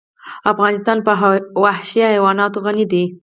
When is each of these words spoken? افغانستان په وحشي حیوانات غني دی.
افغانستان 0.51 0.97
په 1.07 1.11
وحشي 1.63 1.99
حیوانات 2.11 2.53
غني 2.63 2.85
دی. 2.91 3.03